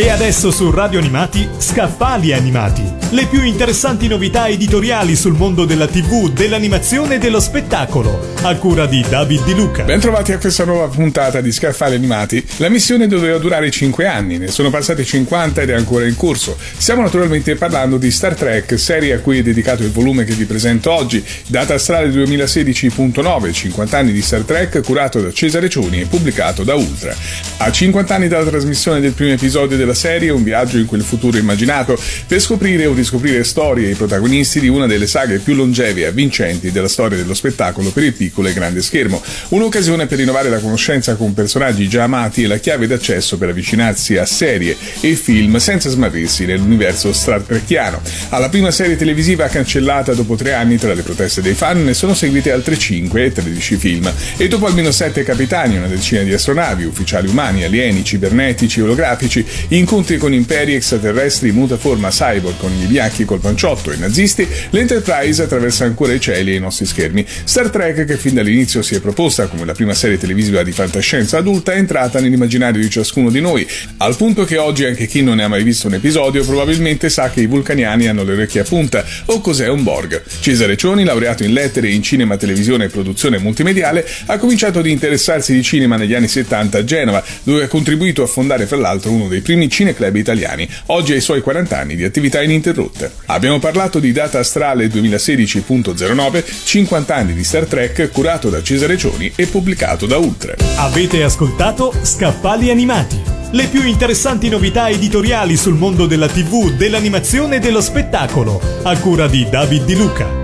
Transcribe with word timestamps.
E 0.00 0.10
adesso 0.10 0.52
su 0.52 0.70
Radio 0.70 1.00
Animati, 1.00 1.48
Scaffali 1.58 2.32
Animati. 2.32 2.84
Le 3.10 3.26
più 3.26 3.42
interessanti 3.42 4.06
novità 4.06 4.46
editoriali 4.46 5.16
sul 5.16 5.32
mondo 5.32 5.64
della 5.64 5.88
TV, 5.88 6.30
dell'animazione 6.30 7.16
e 7.16 7.18
dello 7.18 7.40
spettacolo. 7.40 8.36
A 8.42 8.54
cura 8.54 8.86
di 8.86 9.04
David 9.08 9.44
Di 9.44 9.54
Luca. 9.56 9.82
Bentrovati 9.82 10.30
a 10.30 10.38
questa 10.38 10.64
nuova 10.64 10.86
puntata 10.86 11.40
di 11.40 11.50
Scaffali 11.50 11.96
Animati. 11.96 12.46
La 12.58 12.68
missione 12.68 13.08
doveva 13.08 13.38
durare 13.38 13.72
5 13.72 14.06
anni, 14.06 14.38
ne 14.38 14.46
sono 14.46 14.70
passati 14.70 15.04
50 15.04 15.62
ed 15.62 15.70
è 15.70 15.74
ancora 15.74 16.06
in 16.06 16.14
corso. 16.14 16.56
Stiamo 16.76 17.02
naturalmente 17.02 17.56
parlando 17.56 17.96
di 17.96 18.12
Star 18.12 18.36
Trek, 18.36 18.78
serie 18.78 19.14
a 19.14 19.18
cui 19.18 19.38
è 19.38 19.42
dedicato 19.42 19.82
il 19.82 19.90
volume 19.90 20.22
che 20.22 20.34
vi 20.34 20.44
presento 20.44 20.92
oggi. 20.92 21.24
Data 21.48 21.74
astrale 21.74 22.10
2016.9, 22.10 23.52
50 23.52 23.98
anni 23.98 24.12
di 24.12 24.22
Star 24.22 24.42
Trek, 24.42 24.80
curato 24.84 25.20
da 25.20 25.32
Cesare 25.32 25.68
Cioni 25.68 26.02
e 26.02 26.06
pubblicato 26.06 26.62
da 26.62 26.76
Ultra. 26.76 27.12
A 27.56 27.72
50 27.72 28.14
anni 28.14 28.28
dalla 28.28 28.48
trasmissione 28.48 29.00
del 29.00 29.14
primo 29.14 29.32
episodio 29.32 29.76
della 29.76 29.86
serie, 29.94 30.30
un 30.30 30.42
viaggio 30.42 30.78
in 30.78 30.86
quel 30.86 31.02
futuro 31.02 31.38
immaginato 31.38 31.98
per 32.26 32.40
scoprire 32.40 32.86
o 32.86 32.94
riscoprire 32.94 33.44
storie 33.44 33.88
e 33.88 33.90
i 33.90 33.94
protagonisti 33.94 34.60
di 34.60 34.68
una 34.68 34.86
delle 34.86 35.06
saghe 35.06 35.38
più 35.38 35.54
longeve 35.54 36.02
e 36.02 36.06
avvincenti 36.06 36.70
della 36.70 36.88
storia 36.88 37.16
dello 37.16 37.34
spettacolo 37.34 37.90
per 37.90 38.04
il 38.04 38.12
piccolo 38.12 38.48
e 38.48 38.52
grande 38.52 38.82
schermo. 38.82 39.22
Un'occasione 39.48 40.06
per 40.06 40.18
rinnovare 40.18 40.48
la 40.48 40.58
conoscenza 40.58 41.14
con 41.16 41.34
personaggi 41.34 41.88
già 41.88 42.04
amati 42.04 42.42
e 42.42 42.46
la 42.46 42.58
chiave 42.58 42.86
d'accesso 42.86 43.38
per 43.38 43.50
avvicinarsi 43.50 44.16
a 44.16 44.26
serie 44.26 44.76
e 45.00 45.14
film 45.14 45.56
senza 45.56 45.88
smarrirsi 45.88 46.44
nell'universo 46.44 47.12
Star 47.12 47.42
Trekiano. 47.42 48.00
Alla 48.30 48.48
prima 48.48 48.70
serie 48.70 48.96
televisiva 48.96 49.48
cancellata 49.48 50.14
dopo 50.14 50.36
tre 50.36 50.54
anni 50.54 50.78
tra 50.78 50.94
le 50.94 51.02
proteste 51.02 51.42
dei 51.42 51.54
fan 51.54 51.84
ne 51.84 51.94
sono 51.94 52.14
seguite 52.14 52.52
altre 52.52 52.76
5 52.78 53.24
e 53.24 53.32
13 53.32 53.76
film. 53.76 54.12
E 54.36 54.48
dopo 54.48 54.66
almeno 54.66 54.90
7 54.90 55.22
capitani, 55.22 55.76
una 55.76 55.86
decina 55.86 56.22
di 56.22 56.32
astronavi, 56.32 56.84
ufficiali 56.84 57.28
umani, 57.28 57.64
alieni, 57.64 58.04
cibernetici, 58.04 58.80
olografici, 58.80 59.44
incontri 59.78 60.18
con 60.18 60.34
imperi 60.34 60.74
extraterrestri, 60.74 61.52
mutaforma 61.52 62.08
cyborg 62.08 62.56
con 62.58 62.70
gli 62.72 62.86
bianchi 62.86 63.24
col 63.24 63.38
panciotto 63.38 63.92
e 63.92 63.96
nazisti, 63.96 64.46
l'Enterprise 64.70 65.42
attraversa 65.42 65.84
ancora 65.84 66.12
i 66.12 66.20
cieli 66.20 66.52
e 66.52 66.56
i 66.56 66.60
nostri 66.60 66.84
schermi. 66.84 67.24
Star 67.44 67.70
Trek, 67.70 68.04
che 68.04 68.16
fin 68.16 68.34
dall'inizio 68.34 68.82
si 68.82 68.96
è 68.96 69.00
proposta 69.00 69.46
come 69.46 69.64
la 69.64 69.74
prima 69.74 69.94
serie 69.94 70.18
televisiva 70.18 70.62
di 70.62 70.72
fantascienza 70.72 71.38
adulta, 71.38 71.72
è 71.72 71.76
entrata 71.76 72.20
nell'immaginario 72.20 72.80
di 72.80 72.90
ciascuno 72.90 73.30
di 73.30 73.40
noi, 73.40 73.66
al 73.98 74.16
punto 74.16 74.44
che 74.44 74.58
oggi 74.58 74.84
anche 74.84 75.06
chi 75.06 75.22
non 75.22 75.36
ne 75.36 75.44
ha 75.44 75.48
mai 75.48 75.62
visto 75.62 75.86
un 75.86 75.94
episodio 75.94 76.44
probabilmente 76.44 77.08
sa 77.08 77.30
che 77.30 77.40
i 77.40 77.46
vulcaniani 77.46 78.08
hanno 78.08 78.24
le 78.24 78.32
orecchie 78.32 78.60
a 78.60 78.64
punta 78.64 79.04
o 79.26 79.40
cos'è 79.40 79.68
un 79.68 79.84
Borg. 79.84 80.22
Cesare 80.40 80.76
Cioni, 80.76 81.04
laureato 81.04 81.44
in 81.44 81.52
lettere 81.52 81.88
in 81.88 82.02
cinema, 82.02 82.36
televisione 82.36 82.86
e 82.86 82.88
produzione 82.88 83.38
multimediale, 83.38 84.04
ha 84.26 84.38
cominciato 84.38 84.80
ad 84.80 84.86
interessarsi 84.86 85.52
di 85.52 85.62
cinema 85.62 85.96
negli 85.96 86.14
anni 86.14 86.28
70 86.28 86.78
a 86.78 86.84
Genova, 86.84 87.24
dove 87.44 87.64
ha 87.64 87.68
contribuito 87.68 88.22
a 88.22 88.26
fondare 88.26 88.66
fra 88.66 88.76
l'altro 88.76 89.12
uno 89.12 89.28
dei 89.28 89.40
primi 89.40 89.67
cineclub 89.68 90.16
italiani, 90.16 90.68
oggi 90.86 91.12
ai 91.12 91.20
suoi 91.20 91.40
40 91.40 91.78
anni 91.78 91.96
di 91.96 92.04
attività 92.04 92.42
ininterrotte. 92.42 93.12
Abbiamo 93.26 93.58
parlato 93.58 93.98
di 93.98 94.12
Data 94.12 94.38
Astrale 94.38 94.86
2016.09, 94.86 96.44
50 96.64 97.14
anni 97.14 97.34
di 97.34 97.44
Star 97.44 97.66
Trek, 97.66 98.10
curato 98.10 98.48
da 98.48 98.62
Cesare 98.62 98.96
Cioni 98.96 99.32
e 99.34 99.46
pubblicato 99.46 100.06
da 100.06 100.18
Ultra. 100.18 100.54
Avete 100.76 101.22
ascoltato 101.22 101.92
Scaffali 102.02 102.70
Animati. 102.70 103.20
Le 103.50 103.66
più 103.66 103.82
interessanti 103.84 104.48
novità 104.48 104.90
editoriali 104.90 105.56
sul 105.56 105.74
mondo 105.74 106.06
della 106.06 106.28
TV, 106.28 106.72
dell'animazione 106.72 107.56
e 107.56 107.60
dello 107.60 107.80
spettacolo. 107.80 108.60
A 108.82 108.96
cura 108.98 109.26
di 109.26 109.46
David 109.48 109.84
Di 109.84 109.96
Luca. 109.96 110.37